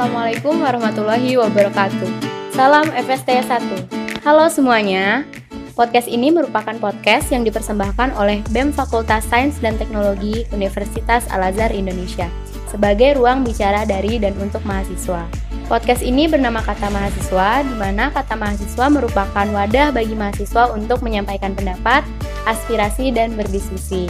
[0.00, 2.08] Assalamualaikum warahmatullahi wabarakatuh.
[2.56, 4.24] Salam FST 1.
[4.24, 5.28] Halo semuanya.
[5.76, 12.32] Podcast ini merupakan podcast yang dipersembahkan oleh BEM Fakultas Sains dan Teknologi Universitas Al-Azhar Indonesia
[12.72, 15.28] sebagai ruang bicara dari dan untuk mahasiswa.
[15.68, 21.52] Podcast ini bernama Kata Mahasiswa, di mana kata mahasiswa merupakan wadah bagi mahasiswa untuk menyampaikan
[21.52, 22.08] pendapat,
[22.48, 24.08] aspirasi, dan berdiskusi.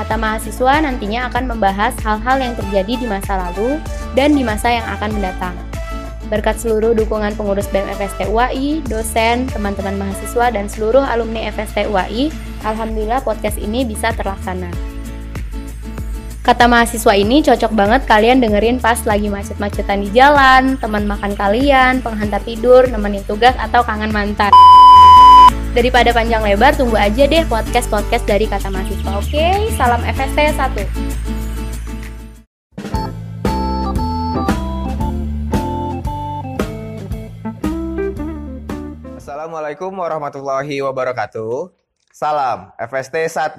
[0.00, 3.76] Kata mahasiswa nantinya akan membahas hal-hal yang terjadi di masa lalu
[4.16, 5.52] dan di masa yang akan mendatang.
[6.32, 12.32] Berkat seluruh dukungan pengurus BEM FST UAI, dosen, teman-teman mahasiswa, dan seluruh alumni FST UAI,
[12.64, 14.72] Alhamdulillah podcast ini bisa terlaksana.
[16.40, 22.00] Kata mahasiswa ini cocok banget kalian dengerin pas lagi macet-macetan di jalan, teman makan kalian,
[22.00, 24.48] penghantar tidur, nemenin tugas, atau kangen mantan.
[25.70, 29.22] Daripada panjang lebar, tunggu aja deh podcast-podcast dari kata mahasiswa.
[29.22, 30.82] Oke, salam FST 1.
[39.14, 41.70] Assalamualaikum warahmatullahi wabarakatuh.
[42.10, 43.54] Salam FST 1.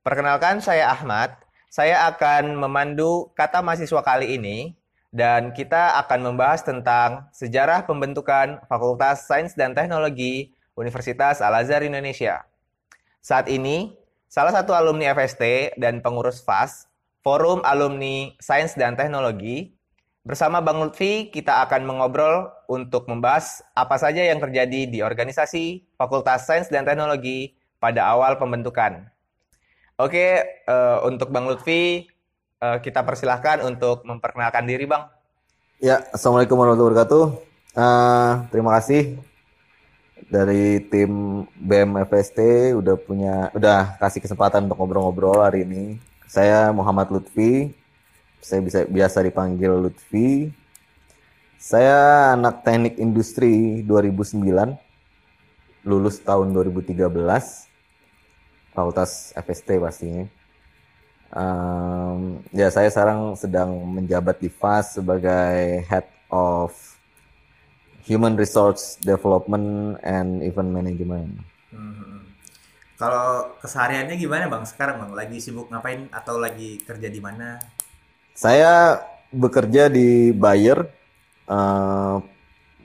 [0.00, 1.36] Perkenalkan saya Ahmad.
[1.68, 4.72] Saya akan memandu kata mahasiswa kali ini
[5.12, 12.46] dan kita akan membahas tentang sejarah pembentukan Fakultas Sains dan Teknologi Universitas Al-Azhar Indonesia.
[13.20, 13.92] Saat ini,
[14.30, 16.88] salah satu alumni FST dan pengurus FAS,
[17.20, 19.76] Forum Alumni Sains dan Teknologi,
[20.24, 26.48] bersama Bang Lutfi kita akan mengobrol untuk membahas apa saja yang terjadi di organisasi Fakultas
[26.48, 29.08] Sains dan Teknologi pada awal pembentukan.
[30.00, 32.08] Oke, uh, untuk Bang Lutfi,
[32.64, 35.12] uh, kita persilahkan untuk memperkenalkan diri, Bang.
[35.76, 37.24] Ya, Assalamualaikum warahmatullahi wabarakatuh.
[37.76, 39.29] Uh, terima kasih
[40.28, 42.38] dari tim BM FST
[42.76, 45.96] udah punya udah kasih kesempatan untuk ngobrol-ngobrol hari ini.
[46.26, 47.72] Saya Muhammad Lutfi.
[48.42, 50.50] Saya bisa biasa dipanggil Lutfi.
[51.60, 54.76] Saya anak Teknik Industri 2009.
[55.86, 57.06] Lulus tahun 2013.
[58.74, 60.24] Fakultas FST pastinya.
[61.30, 66.74] Um, ya saya sekarang sedang menjabat di FAS sebagai Head of
[68.10, 71.38] Human Resource Development and Event Management.
[71.70, 72.26] Hmm.
[72.98, 75.12] Kalau kesehariannya gimana bang sekarang bang?
[75.14, 77.62] Lagi sibuk ngapain atau lagi kerja di mana?
[78.34, 78.98] Saya
[79.30, 80.90] bekerja di Bayer,
[81.46, 82.18] uh,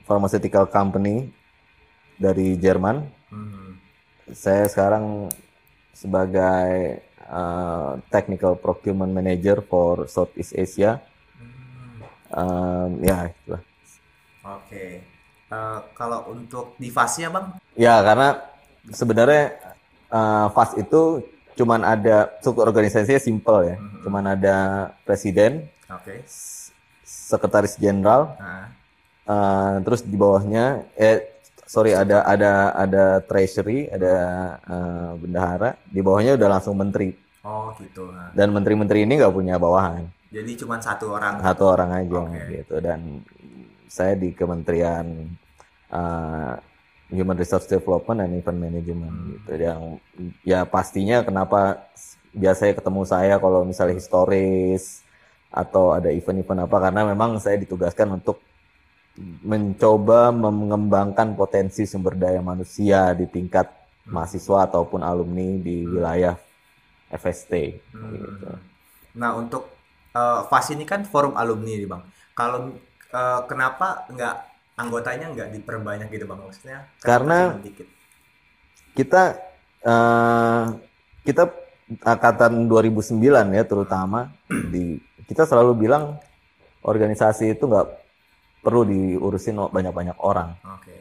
[0.06, 1.34] pharmaceutical company
[2.22, 3.02] dari Jerman.
[3.26, 3.82] Hmm.
[4.30, 5.26] Saya sekarang
[5.90, 11.02] sebagai uh, technical procurement manager for Southeast Asia.
[12.30, 13.62] Um, ya, itulah.
[14.46, 15.15] Oke.
[15.46, 17.46] Uh, kalau untuk di fasnya bang?
[17.72, 18.42] Ya, karena
[18.90, 19.54] sebenarnya
[20.10, 21.22] uh, FAS itu
[21.54, 23.76] cuman ada struktur organisasinya simple ya.
[23.78, 23.98] Mhm.
[24.02, 24.56] Cuman ada
[25.06, 26.18] presiden, Oke.
[26.26, 26.74] s-
[27.06, 28.66] sekretaris jenderal, Nah,
[29.24, 31.22] uh, terus di bawahnya eh
[31.62, 34.14] sorry ada ada ada treasury, ada
[34.66, 37.14] uh, bendahara, di bawahnya udah langsung menteri.
[37.42, 38.10] oh gitu.
[38.10, 40.10] Nah, Dan menteri-menteri ini nggak punya bawahan.
[40.26, 41.38] jadi cuma satu orang.
[41.38, 42.42] satu orang aja Oke.
[42.52, 43.22] gitu dan
[43.86, 45.06] saya di Kementerian
[45.90, 46.54] uh,
[47.10, 49.28] Human Resource Development and Event Management Hmm.
[49.38, 49.80] gitu yang
[50.42, 51.86] ya pastinya kenapa
[52.34, 55.06] biasanya ketemu saya kalau misalnya historis
[55.48, 58.42] atau ada event-event apa karena memang saya ditugaskan untuk
[59.40, 63.64] mencoba mengembangkan potensi sumber daya manusia di tingkat
[64.04, 66.36] mahasiswa ataupun alumni di wilayah
[67.08, 68.12] FST Hmm.
[68.12, 68.50] gitu.
[69.16, 69.70] Nah untuk
[70.12, 72.02] uh, FAS ini kan forum alumni nih bang.
[72.36, 72.76] Kalau
[73.12, 74.34] uh, kenapa nggak
[74.76, 76.40] anggotanya nggak diperbanyak gitu bang?
[76.40, 77.56] Maksudnya Karena-
[78.96, 79.36] kita
[79.84, 80.64] eh,
[81.22, 81.52] kita
[82.00, 83.20] angkatan 2009
[83.52, 84.32] ya terutama
[84.72, 84.96] di
[85.28, 86.16] kita selalu bilang
[86.80, 87.86] organisasi itu nggak
[88.64, 90.56] perlu diurusin banyak-banyak orang.
[90.64, 90.96] Oke.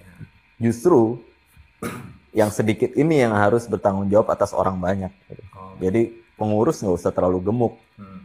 [0.60, 1.18] Justru
[2.40, 5.12] yang sedikit ini yang harus bertanggung jawab atas orang banyak.
[5.32, 5.44] gitu.
[5.56, 8.25] Oh, Jadi pengurus nggak usah terlalu gemuk, hmm.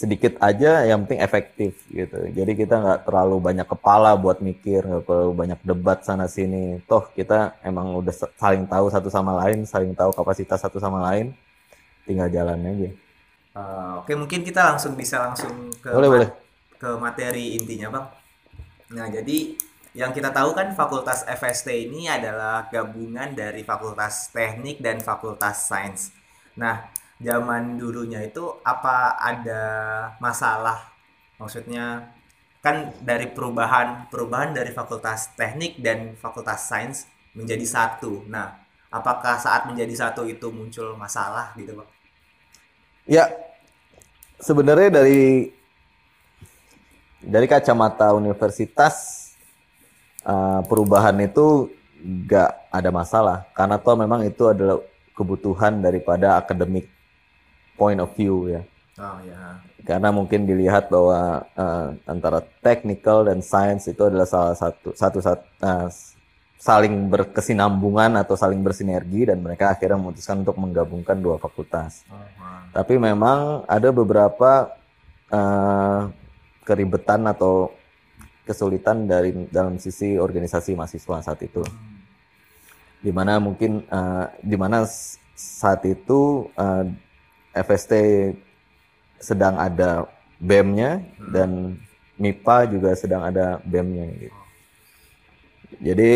[0.00, 2.18] Sedikit aja yang penting efektif gitu.
[2.38, 6.64] Jadi kita nggak terlalu banyak kepala buat mikir, nggak terlalu banyak debat sana sini.
[6.90, 7.38] Toh kita
[7.68, 11.26] emang udah sa- saling tahu satu sama lain, saling tahu kapasitas satu sama lain,
[12.06, 12.90] tinggal jalan aja.
[13.54, 16.30] Uh, Oke, mungkin kita langsung bisa langsung ke Boleh, ma- boleh.
[16.80, 18.06] ke materi intinya, Bang.
[18.96, 19.38] Nah, jadi
[20.00, 26.02] yang kita tahu kan Fakultas FST ini adalah gabungan dari Fakultas Teknik dan Fakultas Sains.
[26.58, 26.90] Nah,
[27.22, 29.62] zaman dulunya itu apa ada
[30.18, 30.90] masalah?
[31.38, 32.14] Maksudnya
[32.64, 37.04] kan dari perubahan perubahan dari Fakultas Teknik dan Fakultas Sains
[37.36, 38.24] menjadi satu.
[38.30, 38.56] Nah,
[38.88, 41.90] apakah saat menjadi satu itu muncul masalah gitu, Bang?
[43.04, 43.28] Ya,
[44.40, 45.52] sebenarnya dari
[47.20, 49.28] dari kacamata universitas
[50.24, 51.68] uh, perubahan itu
[52.04, 54.76] nggak ada masalah karena toh memang itu adalah
[55.16, 56.93] kebutuhan daripada akademik
[57.74, 58.62] point of view ya
[58.94, 59.58] Oh ya.
[59.82, 65.42] karena mungkin dilihat bahwa uh, antara technical dan science itu adalah salah satu satu, satu
[65.66, 65.90] uh,
[66.54, 72.06] saling berkesinambungan atau saling bersinergi dan mereka akhirnya memutuskan untuk menggabungkan dua fakultas.
[72.08, 72.16] Oh.
[72.70, 74.72] Tapi memang ada beberapa
[75.28, 76.08] uh,
[76.64, 77.74] keribetan atau
[78.48, 81.60] kesulitan dari dalam sisi organisasi mahasiswa saat itu.
[83.04, 86.88] Di mana mungkin uh, di mana s- saat itu uh,
[87.54, 87.92] FST
[89.22, 90.04] sedang ada
[90.42, 91.00] BEM-nya
[91.32, 91.78] dan
[92.18, 94.40] MIPA juga sedang ada BEM-nya gitu.
[95.80, 96.12] Jadi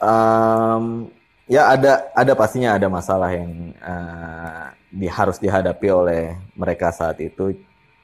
[0.00, 1.10] um,
[1.48, 6.22] ya ada ada pastinya ada masalah yang uh, di, harus dihadapi oleh
[6.56, 7.56] mereka saat itu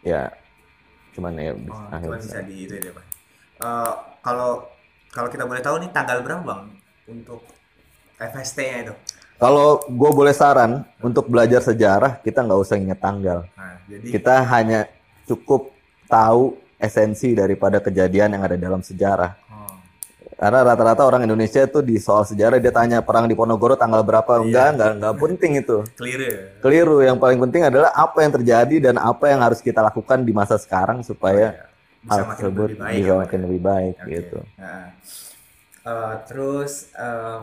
[0.05, 0.29] ya
[1.12, 3.05] cuman ya Oh, akhirnya cuma bisa di itu ya, Pak.
[3.62, 3.93] Eh,
[4.25, 4.67] kalau
[5.12, 6.73] kalau kita boleh tahu nih tanggal berapa, Bang,
[7.05, 7.45] untuk
[8.17, 8.95] FST-nya itu?
[9.43, 13.43] Kalau gue boleh saran untuk belajar sejarah kita nggak usah ingat tanggal.
[13.59, 14.87] Nah, jadi kita hanya
[15.27, 15.75] cukup
[16.06, 19.35] tahu esensi daripada kejadian yang ada dalam sejarah.
[19.50, 19.75] Oh,
[20.39, 24.47] karena rata-rata orang Indonesia itu di soal sejarah dia tanya perang di Ponorogo tanggal berapa?
[24.47, 25.77] Enggak enggak enggak penting itu.
[25.99, 26.35] Clear ya.
[26.62, 27.03] keliru.
[27.03, 30.55] Yang paling penting adalah apa yang terjadi dan apa yang harus kita lakukan di masa
[30.55, 31.67] sekarang supaya
[31.99, 32.95] Bisa hal makin tersebut lebih baik.
[32.95, 34.11] bisa makin lebih baik Oke.
[34.11, 34.38] gitu.
[34.55, 34.87] Nah,
[35.83, 37.38] eh, terus eh,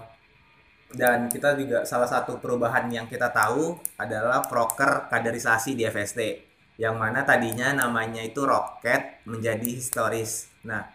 [0.94, 6.50] dan kita juga salah satu perubahan yang kita tahu adalah proker kaderisasi di FST
[6.80, 10.48] yang mana tadinya namanya itu roket menjadi historis.
[10.64, 10.88] Nah,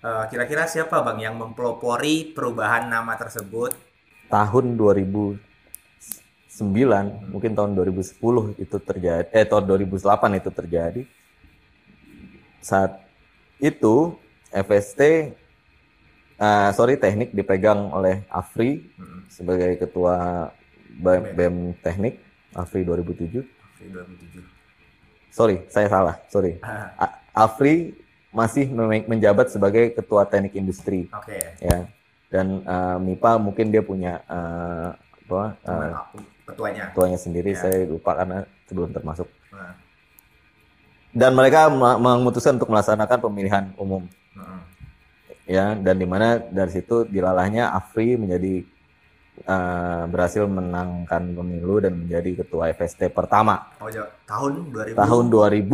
[0.00, 3.90] eh, kira-kira siapa bang yang mempelopori perubahan nama tersebut?
[4.30, 5.42] tahun 2009
[7.34, 11.02] mungkin tahun 2010 itu terjadi eh tahun 2008 itu terjadi
[12.62, 13.02] saat
[13.58, 14.14] itu
[14.54, 15.34] FST
[16.40, 20.48] eh, sorry teknik dipegang oleh Afri Hmm, sebagai ketua
[20.92, 22.18] BEM, BEM teknik
[22.52, 23.46] Afri 2007
[23.78, 24.42] 2007.
[25.30, 26.90] sorry saya salah sorry Ah,
[27.32, 27.94] Afri
[28.30, 28.66] masih
[29.04, 31.38] menjabat sebagai ketua teknik industri Oke.
[31.58, 31.86] ya
[32.28, 34.88] dan eh, MIPA mungkin dia punya eh,
[35.24, 35.42] apa
[35.94, 36.90] aku, ketuanya.
[36.90, 37.60] ketuanya sendiri Ya.
[37.60, 39.74] saya lupa karena sebelum termasuk Nah,
[41.10, 41.66] dan mereka
[41.96, 44.58] memutuskan untuk melaksanakan pemilihan umum mm-mm.
[45.50, 48.62] Ya dan di mana dari situ dilalahnya Afri menjadi
[49.42, 54.06] eh, berhasil menangkan pemilu dan menjadi ketua FST pertama Oh, jauh.
[54.24, 54.94] tahun 2000.
[54.94, 55.66] tahun 2000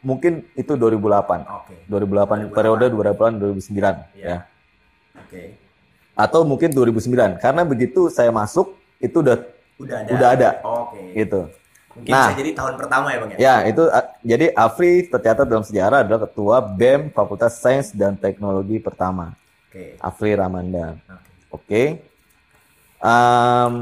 [0.00, 1.74] mungkin itu 2008 Oke.
[1.90, 4.22] 2008 periode 2008 2009 Iya.
[4.22, 4.36] ya
[5.18, 5.42] Oke.
[6.14, 9.38] atau mungkin 2009 karena begitu saya masuk itu udah
[9.80, 10.12] Udah ada.
[10.12, 10.50] Udah ada.
[10.60, 11.02] Oke.
[11.16, 11.40] gitu
[11.90, 12.30] Mungkin Nah.
[12.30, 13.38] bisa jadi tahun pertama ya, Bang ya?
[13.38, 18.78] Ya, itu a- jadi Afri tercatat dalam sejarah adalah ketua BEM Fakultas Sains dan Teknologi
[18.78, 19.34] pertama.
[19.66, 19.98] Oke.
[19.98, 20.94] Afri Ramanda.
[20.94, 21.18] Oke.
[21.50, 21.82] Oke.
[23.00, 23.74] Em,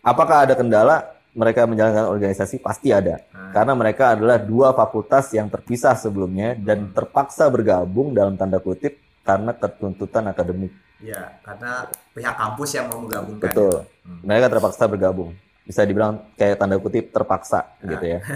[0.00, 0.96] apakah ada kendala
[1.32, 2.58] mereka menjalankan organisasi?
[2.58, 3.22] Pasti ada.
[3.32, 8.96] Nah, Karena mereka adalah dua fakultas yang terpisah sebelumnya dan terpaksa bergabung dalam tanda kutip
[9.22, 10.72] karena ketuntutan akademik.
[10.98, 13.50] ya, karena pihak kampus yang mau menggabungkan.
[13.50, 13.74] Betul.
[14.06, 14.22] Hmm.
[14.22, 15.34] Mereka terpaksa bergabung.
[15.62, 18.18] Bisa dibilang kayak tanda kutip terpaksa gitu ya.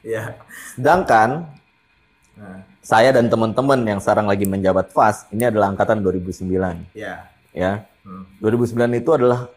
[0.00, 0.38] Iya.
[0.72, 1.52] Sedangkan
[2.34, 6.46] Nah, saya dan teman-teman yang sekarang lagi menjabat FAS ini adalah angkatan 2009
[6.94, 7.26] ya.
[7.50, 7.82] ya.
[8.06, 8.30] Hmm.
[8.38, 9.50] 2009 itu adalah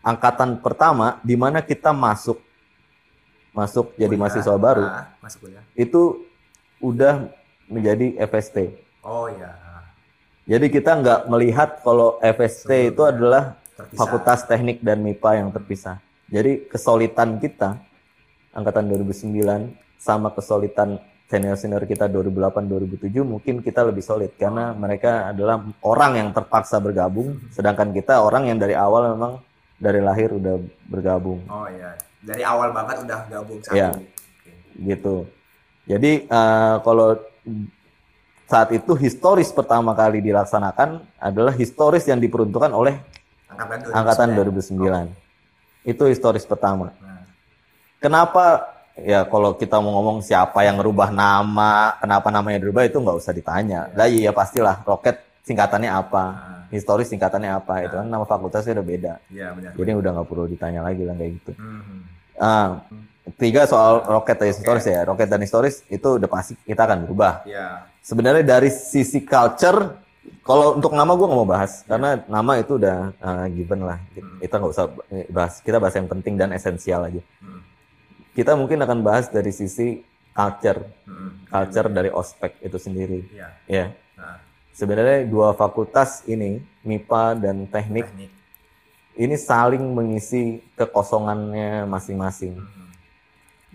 [0.00, 2.42] angkatan pertama di mana kita masuk
[3.50, 4.18] masuk jadi Kuliah.
[4.20, 5.62] mahasiswa baru Ah, masuk kuliah.
[5.74, 6.26] itu
[6.78, 7.30] udah
[7.66, 8.56] menjadi FST.
[9.00, 9.54] Oh ya.
[10.42, 13.14] Jadi kita nggak melihat kalau FST itu Sebelumnya.
[13.14, 13.42] adalah
[13.72, 13.94] Terpisah.
[13.96, 16.02] fakultas teknik dan MIPA yang terpisah.
[16.28, 17.80] Jadi kesolidan kita
[18.52, 26.16] angkatan 2009 sama kesolidan senior-senior kita 2008-2007 mungkin kita lebih solid karena mereka adalah orang
[26.16, 29.32] yang terpaksa bergabung sedangkan kita orang yang dari awal memang
[29.76, 30.56] dari lahir udah
[30.88, 31.92] bergabung Oh ya.
[32.24, 33.76] Dari awal banget udah gabung satu.
[33.76, 33.90] Iya.
[34.74, 35.28] Gitu.
[35.84, 37.16] Jadi eh, kalau
[38.48, 42.96] saat itu historis pertama kali dilaksanakan adalah historis yang diperuntukkan oleh
[43.52, 44.00] Angkatan 2009.
[44.00, 44.28] angkatan
[45.12, 45.27] 2009.
[45.88, 46.92] Itu historis pertama.
[47.00, 47.24] Nah,
[47.98, 53.18] Kenapa ya kalau kita mau ngomong siapa yang ngerubah nama, kenapa namanya dirubah itu nggak
[53.18, 53.90] usah ditanya.
[53.96, 58.86] Lah iya pastilah roket singkatannya apa, ah, historis singkatannya apa itu kan nama fakultasnya udah
[58.86, 59.14] beda.
[59.32, 59.72] Iya benar.
[59.74, 61.52] Jadi udah nggak perlu ditanya lagi lah kayak gitu.
[61.58, 61.98] Mhm.
[62.38, 62.68] Ah,
[63.34, 65.00] tiga soal roket dan historis ya.
[65.02, 67.42] Roket dan historis itu udah pasti kita akan berubah.
[67.48, 67.88] Iya.
[68.04, 69.98] Sebenarnya dari sisi culture,
[70.42, 73.98] kalau untuk nama gue nggak mau bahas karena nama itu udah uh, given lah.
[74.40, 74.86] Kita nggak usah
[75.32, 75.60] bahas.
[75.60, 77.22] Kita bahas yang penting dan esensial aja.
[77.42, 77.62] Hmm.
[78.32, 80.04] Kita mungkin akan bahas dari sisi
[80.38, 81.50] culture, Mm-mm.
[81.50, 83.26] culture dari ospek itu sendiri.
[83.34, 83.48] Iya.
[83.66, 83.86] Ya,
[84.18, 84.38] Nah,
[84.74, 88.30] sebenarnya dua fakultas ini, MIPA dan teknik, teknik.
[89.18, 92.58] ini saling mengisi kekosongannya masing-masing.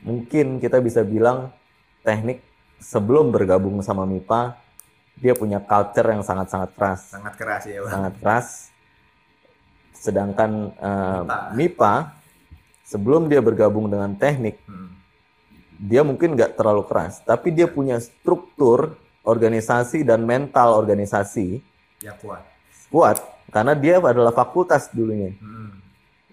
[0.03, 1.51] Mungkin kita bisa bilang
[2.03, 2.43] teknik
[2.79, 4.59] sebelum bergabung sama MIPA,
[5.15, 7.91] dia punya culture yang sangat-sangat keras, Sangat keras ya, Bang.
[7.91, 8.47] sangat keras.
[9.93, 11.37] Sedangkan eh, MIPA.
[11.55, 11.93] MIPA
[12.83, 14.91] sebelum dia bergabung dengan teknik, Mm-mm.
[15.79, 21.63] dia mungkin nggak terlalu keras, tapi dia punya struktur organisasi dan mental organisasi
[22.03, 22.43] Yang kuat.
[22.91, 23.17] kuat
[23.47, 25.71] karena dia adalah fakultas dulunya, Mm-mm.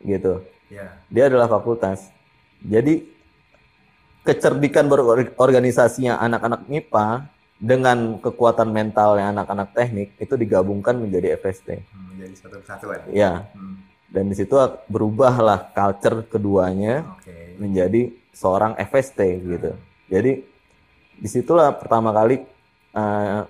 [0.03, 0.43] gitu.
[0.67, 0.99] Ya.
[1.07, 2.11] Dia adalah fakultas.
[2.59, 3.07] Jadi
[4.23, 7.25] kecerdikan berorganisasinya anak-anak MIPA
[7.61, 11.69] dengan kekuatan mentalnya anak-anak teknik itu digabungkan menjadi FST.
[11.93, 12.99] Hmm, Menjadi satu kesatuan.
[13.13, 13.85] Ya, Hmm.
[14.09, 14.57] dan di situ
[14.89, 17.61] berubahlah culture keduanya Oke.
[17.61, 19.77] menjadi seorang FST gitu.
[20.09, 20.41] Jadi
[21.21, 22.41] di situlah pertama kali
[22.91, 23.43] eh,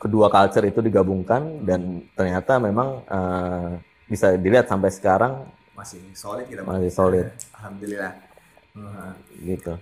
[0.00, 3.70] kedua culture itu digabungkan dan ternyata memang eh,
[4.08, 5.32] bisa dilihat sampai sekarang
[5.76, 8.12] Masih solid kita, masih solid Alhamdulillah.
[8.72, 9.12] Hmm.
[9.44, 9.76] gitu.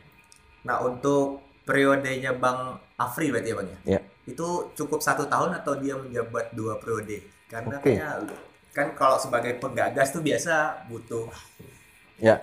[0.62, 3.78] Nah, untuk periodenya Bang Afri berarti ya, Bang ya?
[3.84, 4.00] Ya.
[4.24, 7.28] Itu cukup satu tahun atau dia menjabat dua periode?
[7.52, 7.92] Karena Oke.
[7.92, 8.24] kayaknya
[8.72, 11.28] kan kalau sebagai penggagas tuh biasa butuh
[12.18, 12.42] Ya,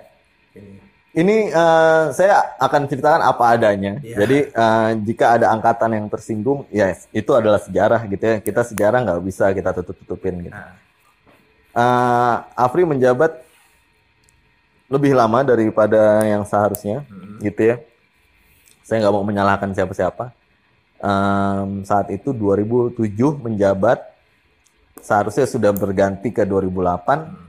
[0.56, 0.80] ini.
[1.12, 4.00] ini eh, saya akan ceritakan apa adanya.
[4.00, 4.24] Iya.
[4.24, 8.38] Jadi eh, jika ada angkatan yang tersinggung, yes, itu adalah sejarah gitu ya.
[8.40, 10.56] Kita sejarah nggak bisa kita tutup-tutupin gitu.
[11.76, 13.36] Eh, Afri menjabat
[14.88, 17.76] lebih lama daripada yang seharusnya, mm, gitu ya.
[18.86, 20.30] Saya nggak mau menyalahkan siapa-siapa.
[20.96, 23.98] Em, saat itu 2007 menjabat,
[25.02, 27.46] seharusnya sudah berganti ke 2008, mm,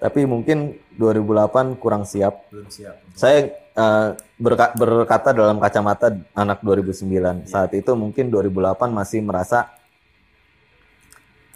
[0.00, 2.48] tapi mungkin 2008 kurang siap.
[2.48, 2.96] belum siap.
[3.12, 7.44] Saya eh, berka- berkata dalam kacamata anak 2009.
[7.44, 9.68] Saat itu mungkin 2008 masih merasa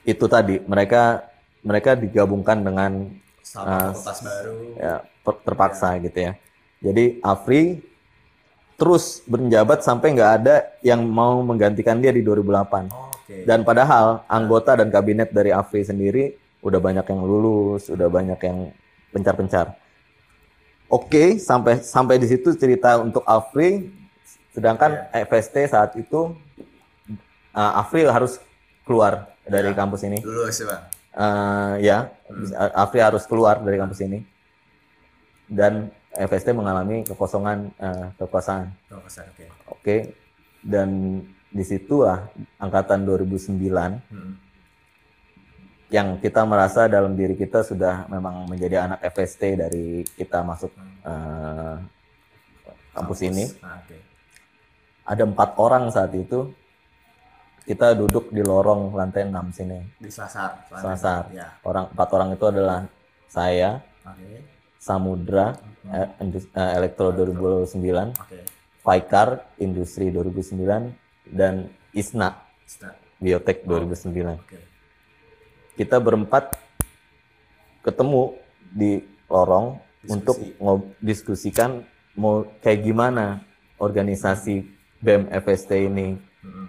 [0.01, 1.27] itu tadi mereka
[1.61, 3.11] mereka digabungkan dengan
[3.43, 4.57] Sama fakultas baru.
[4.79, 4.95] ya,
[5.43, 6.33] terpaksa gitu ya.
[6.81, 7.83] Jadi Afri
[8.77, 12.93] terus menjabat sampai nggak ada yang mau menggantikan dia di 2008.
[12.93, 13.43] Oh, Oke.
[13.43, 18.71] Dan padahal anggota dan kabinet dari Afri sendiri udah banyak yang lulus, udah banyak yang
[19.11, 19.75] pencar-pencar.
[20.87, 23.91] Oke, sampai sampai di situ cerita untuk Afri.
[24.55, 26.33] Sedangkan FST saat itu
[27.53, 28.39] uh, Afri harus
[28.87, 29.77] keluar dari Ya.
[29.77, 30.23] kampus ini.
[30.23, 30.83] Lulus Bang.
[31.17, 32.13] Uh, ya,
[32.77, 34.23] Afri harus keluar dari kampus ini.
[35.51, 38.73] Dan FST mengalami kekosongan uh, kekuasaan.
[39.05, 39.47] Besar, oke.
[39.69, 39.97] Oke.
[40.65, 42.27] Dan di situlah
[42.59, 44.35] angkatan 2009 Hmm.
[45.87, 50.75] yang kita merasa dalam diri kita sudah memang menjadi anak FST dari kita masuk
[51.07, 51.77] eh,
[52.91, 53.47] kampus ini.
[53.63, 53.97] Ah, oke.
[55.07, 56.51] Ada empat orang saat itu.
[57.63, 59.79] Kita duduk di lorong lantai 6 sini.
[59.99, 60.67] Di Selasar.
[60.71, 61.23] Selasar.
[61.35, 61.55] Ya.
[61.63, 62.87] Orang empat orang itu adalah
[63.27, 64.39] saya, Oke.
[64.77, 65.57] Samudra,
[65.87, 66.09] eh,
[66.73, 68.39] Elektro 2009, Oke.
[68.81, 70.95] Faikar, Industri 2009,
[71.27, 72.97] dan Isna, Start.
[73.17, 74.37] Biotek 2009.
[74.37, 74.59] Oke.
[75.75, 76.57] kita berempat
[77.83, 78.33] ketemu
[78.67, 80.09] di lorong Diskusi.
[80.09, 80.37] untuk
[80.99, 83.45] diskusikan mau kayak gimana
[83.77, 84.65] organisasi
[84.99, 86.67] BEM FST ini Hmm.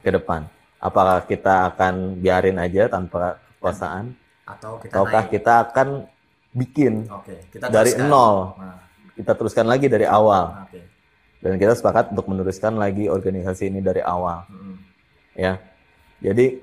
[0.00, 0.46] ke depan.
[0.78, 5.32] Apakah kita akan biarin aja tanpa kekuasaan, Atau kita ataukah naik.
[5.32, 5.88] kita akan
[6.54, 7.50] bikin Oke.
[7.50, 8.08] Kita dari teruskan.
[8.08, 8.78] nol, Nah,
[9.12, 10.80] kita teruskan lagi dari awal, oke.
[11.40, 14.78] dan kita sepakat untuk meneruskan lagi organisasi ini dari awal, Hmm.
[15.34, 15.58] ya.
[16.18, 16.62] Jadi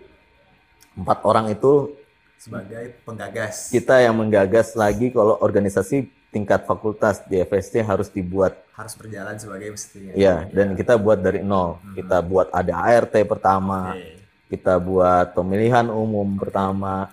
[0.94, 1.92] empat orang itu
[2.36, 3.70] Sebagai penggagas.
[3.70, 9.70] kita yang menggagas lagi kalau organisasi tingkat fakultas di FST harus dibuat harus berjalan sebagai
[9.70, 10.12] mestinya.
[10.14, 14.16] ya dan kita buat dari nol kita buat ada ART pertama Oke.
[14.50, 17.12] kita buat pemilihan umum pertama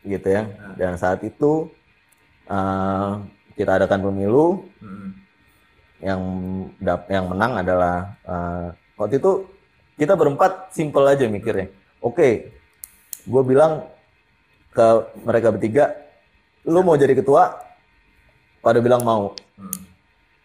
[0.00, 1.72] gitu ya dan saat itu
[2.48, 3.10] eh,
[3.54, 5.10] kita adakan pemilu Hmm.
[5.98, 6.20] yang
[7.08, 9.44] yang menang adalah eh, waktu itu
[9.94, 12.28] kita berempat simple aja mikirnya oke
[13.24, 13.82] gue bilang
[14.70, 14.86] ke
[15.20, 15.84] mereka bertiga
[16.62, 17.58] lu mau jadi ketua
[18.58, 19.80] pada bilang mau Hmm.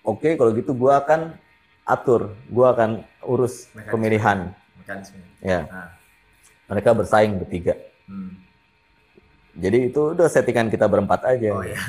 [0.04, 1.38] oke kalau gitu gue akan
[1.86, 2.90] atur gue akan
[3.24, 3.92] urus Mekanisme.
[3.92, 4.38] pemilihan
[4.76, 5.20] Mekanisme.
[5.40, 5.90] ya Nah.
[6.68, 8.43] mereka bersaing bertiga Hmm.
[9.54, 11.78] Jadi itu udah settingan kita berempat aja Oh ya.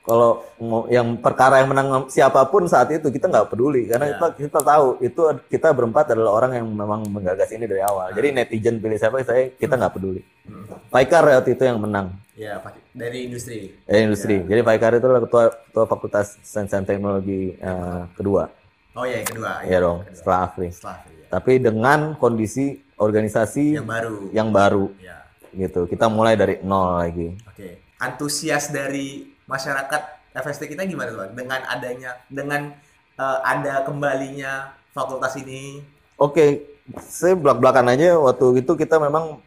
[0.00, 0.42] kalau
[0.88, 4.12] yang perkara yang menang siapa pun saat itu kita nggak peduli karena Ya.
[4.16, 8.32] kita kita tahu itu kita berempat adalah orang yang memang menggagas ini dari awal jadi
[8.32, 10.66] netizen pilih siapa saya kita nggak peduli Hmm.
[10.88, 12.58] Paikar waktu itu yang menang Ya,
[12.90, 13.70] dari industri.
[13.84, 18.50] dari industri jadi Paikar itu adalah ketua ketua fakultas sains dan teknologi eh, kedua
[18.90, 19.62] Oh iya, kedua.
[19.62, 20.16] ya dong kedua.
[20.16, 21.26] setelah Afri Setelah Afri, ya.
[21.28, 24.16] tapi dengan kondisi organisasi Yang baru.
[24.32, 25.19] yang baru Ya.
[25.54, 27.82] Gitu kita mulai dari nol lagi Oke.
[28.00, 30.02] Antusias dari masyarakat
[30.32, 31.36] FST kita gimana Bang?
[31.36, 32.72] Dengan adanya dengan
[33.18, 35.84] eh, ada kembalinya fakultas ini.
[36.20, 39.40] Oke, saya belak-belakan aja waktu itu kita memang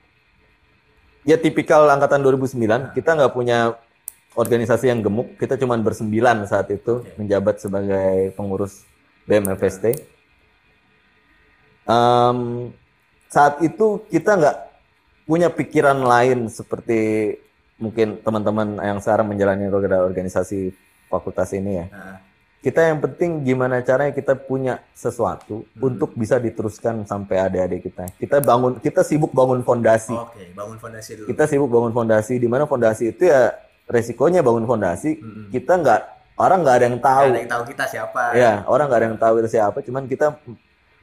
[1.24, 3.78] ya tipikal angkatan 2009, kita nggak punya
[4.34, 7.14] organisasi yang gemuk, kita cuma bersembilan saat itu Oke.
[7.22, 8.82] menjabat sebagai pengurus
[9.30, 10.02] BMFST.
[11.84, 12.40] Em,
[13.30, 14.58] saat itu kita nggak
[15.24, 17.34] punya pikiran lain seperti
[17.76, 20.72] mungkin teman-teman yang sekarang menjalani roda organisasi
[21.08, 22.18] fakultas ini ya Nah,
[22.64, 25.84] kita yang penting gimana caranya kita punya sesuatu Hmm.
[25.84, 28.08] untuk bisa diteruskan sampai adik-adik kita.
[28.16, 30.16] Kita bangun, kita sibuk bangun fondasi.
[30.16, 31.28] Oke, bangun fondasi dulu.
[31.28, 32.40] Kita sibuk bangun fondasi.
[32.40, 33.52] Di mana fondasi itu ya
[33.84, 35.20] resikonya bangun fondasi.
[35.20, 35.52] Mm-mm.
[35.52, 36.02] Kita nggak
[36.40, 37.28] orang nggak ada yang tahu.
[37.36, 38.24] ada yang tahu kita siapa.
[38.32, 39.78] Ya orang nggak ada yang tahu itu siapa.
[39.84, 40.28] Cuman kita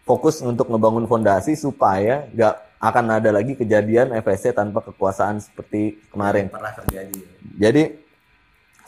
[0.09, 6.49] fokus untuk ngebangun fondasi supaya nggak akan ada lagi kejadian FSC tanpa kekuasaan seperti kemarin.
[6.49, 7.21] Pernah terjadi.
[7.61, 7.83] Jadi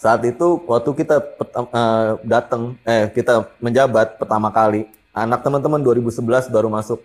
[0.01, 6.49] saat itu waktu kita pertam- eh, datang eh kita menjabat pertama kali anak teman-teman 2011
[6.49, 7.05] baru masuk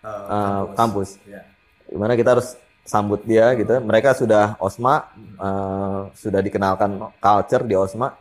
[0.00, 1.20] Eh, eh, kampus.
[1.28, 1.44] Ya.
[1.84, 2.56] Di mana kita harus
[2.88, 3.68] sambut dia gitu.
[3.84, 8.16] Mereka sudah OSMA eh, sudah dikenalkan culture di OSMA.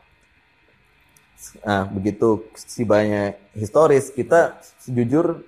[1.63, 5.47] Nah, begitu si banyak historis kita sejujur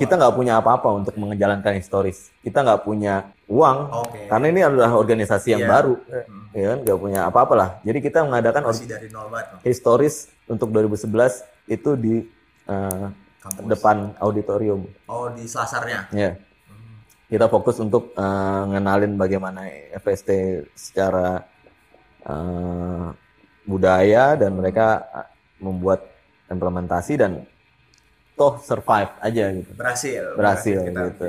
[0.00, 2.32] kita nggak punya apa-apa untuk menjalankan historis.
[2.40, 4.24] Kita nggak punya uang Oke.
[4.26, 5.70] karena ini adalah organisasi yang Iya.
[5.70, 6.42] baru Hmm.
[6.50, 9.58] ya kan nggak punya apa-apa lah jadi kita mengadakan Masih dari nol banget.
[9.60, 10.14] Historis
[10.46, 12.14] untuk 2011 itu di
[13.42, 13.66] Kampus.
[13.66, 16.06] depan auditorium Oh, di selasarnya.
[16.12, 17.02] ya Hmm.
[17.26, 18.24] kita fokus untuk eh,
[18.66, 20.30] ngenalin bagaimana FST
[20.72, 21.42] secara
[22.22, 23.06] eh,
[23.64, 25.02] budaya dan mereka
[25.58, 26.06] membuat
[26.46, 27.42] implementasi dan
[28.40, 30.22] toh survive aja gitu Berhasil.
[30.32, 31.00] Berhasil, kita.
[31.12, 31.24] gitu.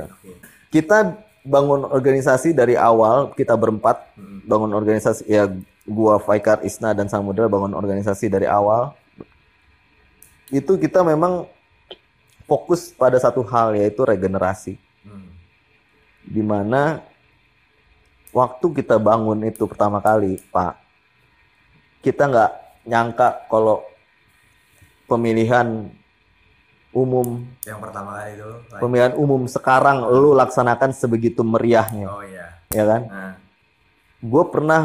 [0.72, 0.98] Kita
[1.44, 4.40] bangun organisasi dari awal kita berempat Hmm.
[4.48, 5.52] bangun organisasi ya
[5.84, 8.94] gua Faikar Isna dan Samudra bangun organisasi dari awal
[10.48, 11.50] itu kita memang
[12.46, 15.34] fokus pada satu hal yaitu regenerasi Hmm.
[16.22, 17.02] di mana
[18.30, 20.78] waktu kita bangun itu pertama kali Pak
[22.00, 22.52] kita nggak
[22.86, 23.82] nyangka kalau
[25.06, 25.90] pemilihan
[26.92, 28.50] umum Yang pertama kali itu.
[28.68, 32.60] like- pemilihan umum sekarang lu laksanakan sebegitu meriahnya Oh iya.
[32.68, 33.34] ya kan Nah,
[34.20, 34.82] gue pernah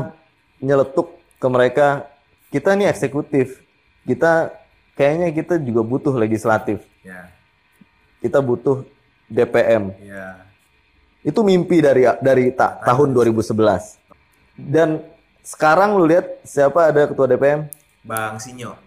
[0.59, 2.07] nyeletuk ke mereka
[2.49, 3.61] kita ini eksekutif
[4.03, 4.55] kita
[4.95, 7.29] kayaknya kita juga butuh legislatif ya.
[8.19, 8.87] kita butuh
[9.27, 10.47] DPM Ya.
[11.21, 13.99] itu mimpi dari dari ta- tahun 2011
[14.57, 15.03] dan
[15.43, 17.67] sekarang lu lihat siapa ada ketua DPM
[18.01, 18.79] Bang Sinyo.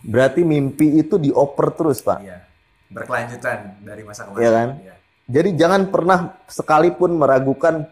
[0.00, 2.45] berarti mimpi itu dioper terus pak Iya.
[2.86, 4.42] Berkelanjutan dari masa kemarin.
[4.42, 4.68] Iya kan?
[4.78, 4.94] Iya.
[5.26, 7.82] jadi jangan pernah sekalipun meragukan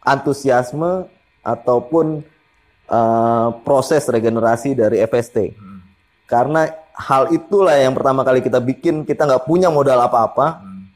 [0.00, 1.06] antusiasme
[1.40, 2.26] ataupun
[2.84, 5.80] eh, proses regenerasi dari FST Hmm.
[6.26, 10.88] Karena hal itulah yang pertama kali kita bikin, kita nggak punya modal apa-apa Hmm.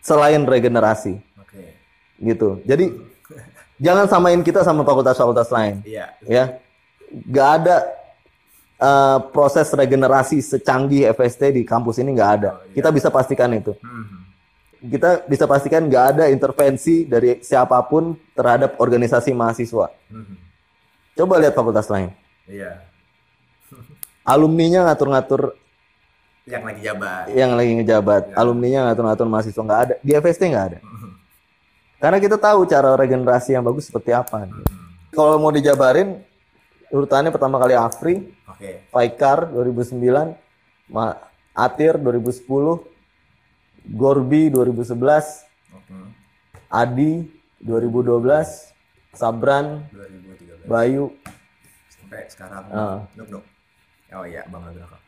[0.00, 1.62] selain regenerasi, Oke.
[2.20, 2.60] gitu.
[2.62, 2.92] Jadi
[3.84, 6.06] jangan samain kita sama fakultas-fakultas lain, Iya.
[6.22, 6.44] ya.
[7.10, 7.76] Nggak ada
[8.76, 12.50] eh, proses regenerasi secanggih FST di kampus ini nggak ada.
[12.52, 12.74] Oh, iya.
[12.76, 13.72] Kita bisa pastikan itu.
[13.80, 14.24] Hmm.
[14.76, 19.88] Kita bisa pastikan nggak ada intervensi dari siapa pun terhadap organisasi mahasiswa.
[20.12, 20.36] Hmm.
[21.16, 22.12] Coba lihat fakultas lain.
[22.44, 22.84] Iya.
[24.22, 25.54] Alumninya ngatur-ngatur
[26.46, 27.24] Yang lagi jabat.
[27.34, 28.34] yang lagi ngejabat, Ya.
[28.38, 29.94] alumninya ngatur-ngatur mahasiswa nggak ada.
[30.02, 30.78] Di FST nggak ada.
[30.82, 31.12] Hmm.
[31.96, 34.44] Karena kita tahu cara regenerasi yang bagus seperti apa.
[34.44, 34.62] Hmm.
[35.10, 36.20] Kalau mau dijabarin,
[36.92, 38.14] urutannya pertama kali Afri,
[38.46, 38.86] Oke.
[38.90, 40.36] Faikar 2009,
[40.90, 41.18] Ma-
[41.56, 42.84] Atir 2010,
[43.86, 45.94] Gorbi 2011, Oke.
[46.68, 47.26] Adi
[47.62, 48.70] 2012,
[49.16, 51.14] Sabran, 2013 Bayu,
[51.88, 52.64] sampai sekarang.
[52.68, 52.98] Ah.
[53.16, 53.44] Nuk, nuk.
[54.12, 55.00] Oh iya, Bang Abdul Rahman.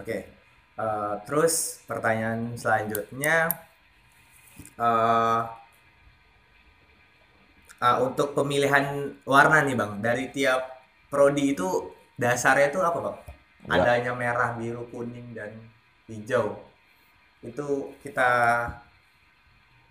[0.00, 0.40] Oke.
[0.80, 3.52] Eh, terus pertanyaan selanjutnya
[4.80, 5.42] eh
[7.80, 10.79] ah, untuk pemilihan warna nih Bang, dari tiap
[11.10, 13.18] prodi itu dasarnya itu apa?
[13.68, 13.76] Ya.
[13.76, 15.52] Adanya merah, biru, kuning dan
[16.08, 16.56] hijau.
[17.44, 18.30] Itu kita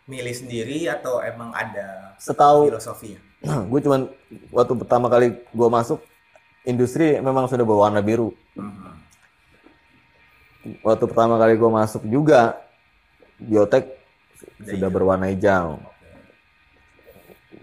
[0.10, 3.22] milih sendiri atau emang ada setahu filosofinya?
[3.70, 4.10] gue cuman
[4.50, 6.02] waktu pertama kali gue masuk
[6.66, 8.34] industri memang sudah berwarna biru.
[8.58, 8.98] Mhm.
[10.84, 12.58] Waktu pertama kali gue masuk juga
[13.40, 13.96] biotek
[14.60, 14.96] Udah sudah hijau.
[14.96, 15.80] berwarna hijau.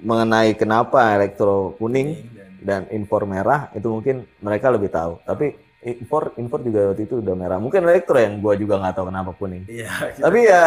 [0.01, 5.21] Mengenai kenapa elektro kuning Kuning dan impor merah itu mungkin mereka lebih tahu.
[5.25, 7.59] Tapi impor impor juga waktu itu udah merah.
[7.62, 9.64] Mungkin elektro yang gua juga nggak tahu kenapa kuning.
[9.69, 9.90] Iya.
[10.25, 10.62] Tapi ya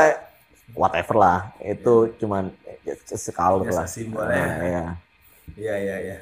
[0.74, 1.40] whatever lah.
[1.60, 2.54] Itu cuman
[2.86, 3.88] ya, sekali Biasa lah.
[3.90, 4.38] simbol ya.
[4.38, 4.86] Nah, ya.
[5.58, 6.18] Iya iya iya.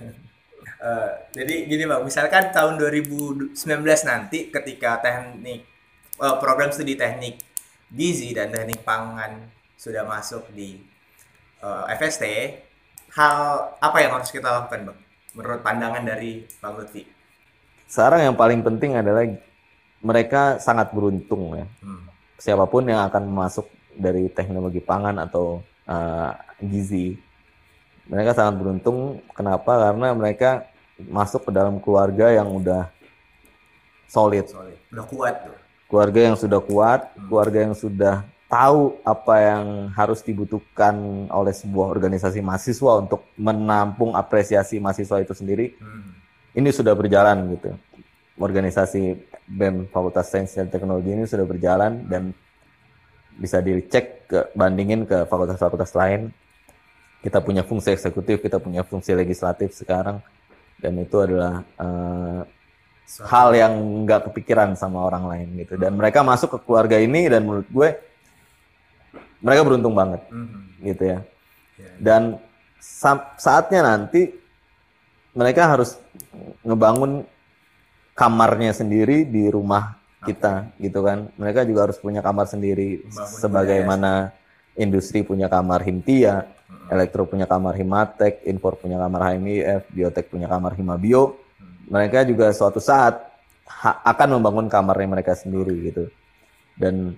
[0.77, 3.58] Eh, jadi gini bang, misalkan tahun 2019
[4.06, 5.65] nanti ketika teknik
[6.21, 7.41] eh, program studi teknik
[7.89, 10.77] gizi dan teknik pangan sudah masuk di
[11.65, 12.23] eh, FST,
[13.17, 13.38] hal
[13.82, 14.99] apa yang harus kita lakukan bang?
[15.38, 17.06] Menurut pandangan dari Bang Lutfi.
[17.86, 19.21] Sekarang yang paling penting adalah
[20.02, 21.65] mereka sangat beruntung ya.
[21.86, 22.10] Hmm.
[22.41, 27.17] Siapa pun yang akan masuk dari teknologi pangan atau uh, gizi,
[28.10, 29.21] mereka sangat beruntung.
[29.34, 29.89] Kenapa?
[29.89, 30.65] Karena mereka
[30.97, 32.89] masuk ke dalam keluarga yang udah
[34.10, 34.78] solid, Solid.
[34.89, 35.58] Udah kuat tuh.
[35.88, 40.95] keluarga yang sudah kuat, keluarga yang sudah tahu apa yang harus dibutuhkan
[41.27, 45.75] oleh sebuah organisasi mahasiswa untuk menampung apresiasi mahasiswa itu sendiri.
[45.79, 46.15] Hmm.
[46.57, 47.69] ini sudah berjalan gitu.
[48.41, 49.13] Organisasi
[49.45, 52.33] BEM Fakultas Sains dan Teknologi ini sudah berjalan dan
[53.38, 56.33] bisa dicek ke bandingin ke fakultas-fakultas lain.
[57.21, 60.17] Kita punya fungsi eksekutif, kita punya fungsi legislatif sekarang
[60.81, 61.62] dan itu adalah
[63.05, 65.77] Suatu- hal yang nggak kepikiran sama orang lain gitu.
[65.77, 67.89] Dan mereka masuk ke keluarga ini dan menurut gue
[69.39, 70.69] mereka beruntung banget Hmm.
[70.82, 71.19] gitu ya.
[71.78, 71.89] Ya.
[71.97, 72.21] Dan
[72.78, 74.34] sa- saatnya nanti
[75.34, 76.02] mereka harus
[76.65, 77.26] ngebangun
[78.17, 79.93] kamarnya sendiri di rumah
[80.26, 81.30] kita gitu kan.
[81.38, 84.12] Mereka juga harus punya kamar sendiri Membangun sebagaimana
[84.73, 86.91] industri punya kamar Himtia, Hmm.
[86.91, 91.38] Elektro punya kamar Himatek, Infor punya kamar HMIF, Biotek punya kamar Himabio.
[91.88, 93.23] Mereka juga suatu saat
[94.04, 96.12] akan membangun kamarnya mereka sendiri gitu.
[96.76, 97.15] Dan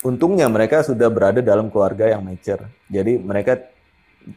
[0.00, 2.64] untungnya mereka sudah berada dalam keluarga yang mature.
[2.88, 3.60] Jadi mereka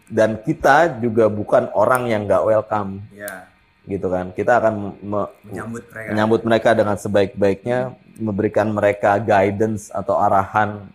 [0.07, 3.47] dan kita juga bukan orang yang nggak welcome Ya,
[3.87, 4.31] gitu kan.
[4.31, 4.73] Kita akan
[5.03, 6.09] me- menyambut mereka.
[6.11, 7.77] menyambut mereka dengan sebaik-baiknya,
[8.19, 10.87] memberikan mereka guidance atau arahan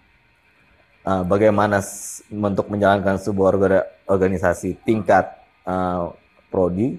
[1.04, 1.84] uh, bagaimana
[2.32, 5.36] untuk menjalankan sebuah orga- organisasi tingkat
[5.68, 6.12] uh,
[6.48, 6.96] prodi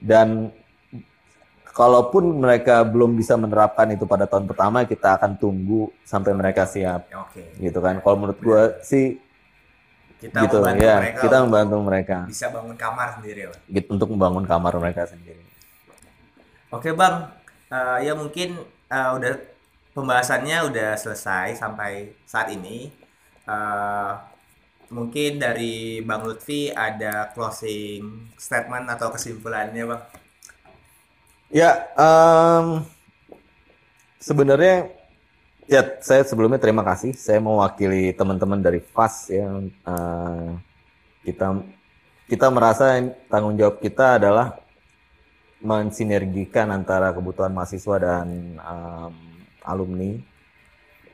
[0.00, 0.48] dan
[1.78, 7.06] kalaupun mereka belum bisa menerapkan itu pada tahun pertama kita akan tunggu sampai mereka siap
[7.06, 7.42] Ya, Oke.
[7.62, 9.06] gitu kan kalau menurut gue sih
[10.18, 13.60] Kita gitu membantu ya mereka kita membantu mereka bisa bangun kamar sendiri Bang.
[13.70, 15.42] gitu, untuk membangun kamar mereka sendiri
[16.68, 17.16] Oke bang,
[17.68, 18.56] Eh, ya mungkin
[18.88, 19.32] eh, udah
[19.92, 22.88] pembahasannya udah selesai sampai saat ini.
[23.44, 24.10] Eh,
[24.88, 30.02] mungkin dari Bang Lutfi ada closing statement atau kesimpulannya bang?
[31.48, 32.84] Ya, em,
[34.20, 34.92] sebenarnya
[35.64, 37.16] ya saya sebelumnya terima kasih.
[37.16, 40.48] Saya mewakili teman-teman dari FAS yang eh,
[41.24, 41.64] kita
[42.28, 43.00] kita merasa
[43.32, 44.60] tanggung jawab kita adalah
[45.64, 49.12] mensinergikan antara kebutuhan mahasiswa dan em,
[49.64, 50.20] alumni.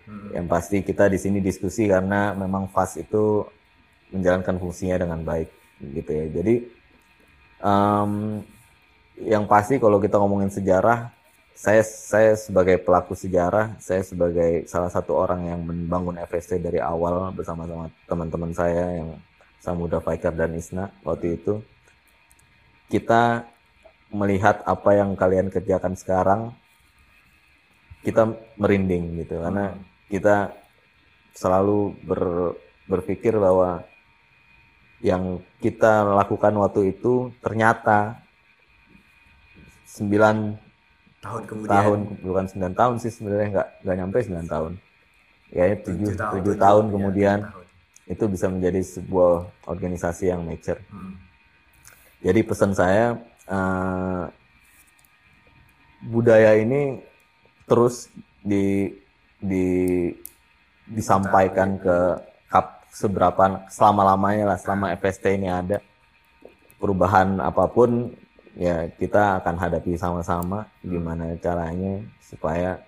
[0.05, 0.35] Hmm.
[0.35, 3.47] Yang pasti kita di sini diskusi karena memang FAS itu
[4.11, 5.51] menjalankan fungsinya dengan baik
[5.95, 6.27] gitu ya.
[6.27, 6.55] Jadi
[7.63, 8.11] em,
[9.19, 11.11] yang pasti kalau kita ngomongin sejarah,
[11.55, 17.31] saya saya sebagai pelaku sejarah, saya sebagai salah satu orang yang membangun FSC dari awal
[17.31, 19.15] bersama-sama teman-teman saya yang
[19.63, 21.63] Samuda Faikar dan Isna waktu itu.
[22.91, 23.47] Kita
[24.11, 26.51] melihat apa yang kalian kerjakan sekarang,
[28.03, 29.79] kita merinding gitu karena
[30.11, 30.53] kita
[31.33, 32.55] selalu ber-
[32.87, 33.83] berpikir bahwa
[35.01, 38.24] yang kita lakukan waktu itu ternyata
[39.95, 40.59] 9
[41.23, 41.71] Tahun kemudian.
[41.71, 44.73] tahun bukan 9 tahun sih sebenarnya nggak nggak nyampe 9 tahun
[45.49, 48.13] ya 7 Tujuh 7 tahun, tujuh, ya, kemudian tujuh tahun.
[48.13, 49.33] itu bisa menjadi sebuah
[49.65, 51.15] organisasi yang mature Hmm.
[52.21, 54.25] jadi pesan saya eh,
[56.05, 57.01] budaya ini
[57.65, 58.13] terus
[58.45, 58.93] di
[59.41, 60.11] di
[60.85, 61.97] disampaikan ke
[62.47, 65.81] kap seberapa selama lamanya lah selama FST ini ada
[66.77, 68.13] perubahan apa pun
[68.55, 72.79] ya kita akan hadapi sama-sama gimana caranya supaya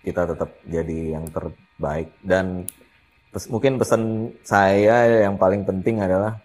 [0.00, 2.64] kita tetap jadi yang terbaik dan
[3.28, 4.02] pes- mungkin pesan
[4.40, 6.40] saya yang paling penting adalah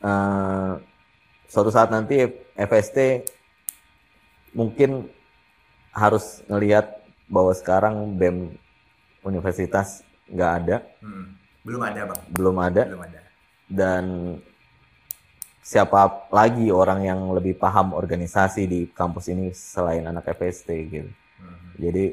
[0.00, 0.72] eh,
[1.46, 3.22] suatu saat nanti FST
[4.52, 5.08] mungkin
[5.92, 6.88] harus ngelihat
[7.26, 8.52] bahwa sekarang BEM
[9.22, 11.36] universitas nggak ada Hmm.
[11.62, 12.20] Belum ada bang.
[12.28, 13.20] belum ada Belum ada.
[13.70, 14.04] dan
[15.62, 21.10] siapa lagi orang yang lebih paham organisasi di kampus ini selain anak FST gitu.
[21.38, 21.70] Hmm.
[21.78, 22.04] Jadi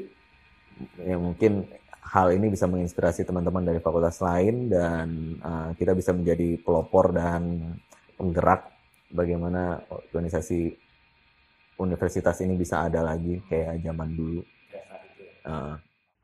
[1.01, 1.65] ya mungkin
[2.09, 7.73] hal ini bisa menginspirasi teman-teman dari fakultas lain dan uh, kita bisa menjadi pelopor dan
[8.17, 8.69] penggerak
[9.09, 10.73] bagaimana organisasi
[11.81, 14.41] universitas ini bisa ada lagi kayak zaman dulu.
[15.45, 15.75] Uh,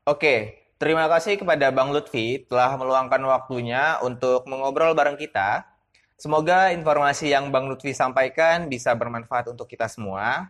[0.06, 5.75] Oke, terima kasih kepada Bang Lutfi telah meluangkan waktunya untuk mengobrol bareng kita.
[6.16, 10.48] Semoga informasi yang Bang Lutfi sampaikan bisa bermanfaat untuk kita semua.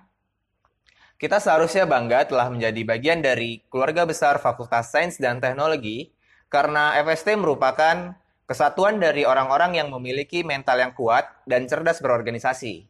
[1.19, 6.15] Kita seharusnya bangga telah menjadi bagian dari keluarga besar Fakultas Sains dan Teknologi
[6.47, 8.15] karena FST merupakan
[8.47, 12.87] kesatuan dari orang-orang yang memiliki mental yang kuat dan cerdas berorganisasi.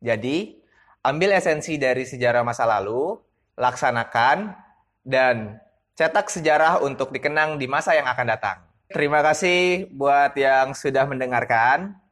[0.00, 0.56] Jadi,
[1.04, 3.20] ambil esensi dari sejarah masa lalu,
[3.60, 4.56] laksanakan,
[5.04, 5.60] dan
[5.92, 8.58] cetak sejarah untuk dikenang di masa yang akan datang.
[8.88, 12.03] Terima kasih buat yang sudah mendengarkan.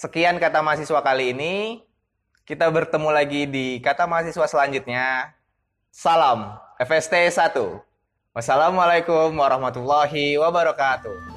[0.00, 1.84] Sekian kata mahasiswa kali ini.
[2.48, 5.36] Kita bertemu lagi di kata mahasiswa selanjutnya.
[5.92, 7.52] Salam FST 1.
[8.32, 11.29] Wassalamualaikum warahmatullahi wabarakatuh.